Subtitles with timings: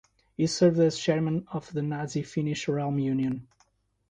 [0.35, 3.47] He served as chairman of the nazi Finnish Realm Union.